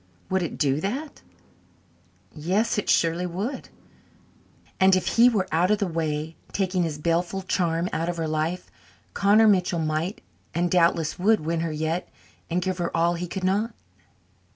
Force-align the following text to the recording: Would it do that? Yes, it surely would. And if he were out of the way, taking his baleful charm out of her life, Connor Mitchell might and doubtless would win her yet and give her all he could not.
Would 0.31 0.41
it 0.41 0.57
do 0.57 0.81
that? 0.81 1.21
Yes, 2.33 2.79
it 2.79 2.89
surely 2.89 3.27
would. 3.27 3.69
And 4.79 4.95
if 4.95 5.09
he 5.09 5.29
were 5.29 5.47
out 5.51 5.69
of 5.69 5.77
the 5.77 5.85
way, 5.85 6.35
taking 6.51 6.81
his 6.81 6.97
baleful 6.97 7.43
charm 7.43 7.87
out 7.93 8.09
of 8.09 8.17
her 8.17 8.27
life, 8.27 8.71
Connor 9.13 9.47
Mitchell 9.47 9.77
might 9.77 10.21
and 10.55 10.71
doubtless 10.71 11.19
would 11.19 11.41
win 11.41 11.59
her 11.59 11.71
yet 11.71 12.09
and 12.49 12.63
give 12.63 12.79
her 12.79 12.89
all 12.97 13.13
he 13.13 13.27
could 13.27 13.43
not. 13.43 13.75